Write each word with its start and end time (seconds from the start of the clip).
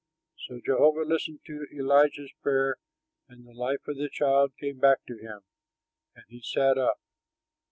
So 0.47 0.59
Jehovah 0.65 1.01
listened 1.05 1.41
to 1.45 1.67
Elijah's 1.71 2.33
prayer; 2.41 2.77
and 3.29 3.45
the 3.45 3.53
life 3.53 3.87
of 3.87 3.97
the 3.97 4.09
child 4.11 4.53
came 4.59 4.79
back 4.79 5.05
to 5.05 5.15
him, 5.19 5.41
and 6.15 6.25
he 6.27 6.41
sat 6.41 6.75
up. 6.79 6.99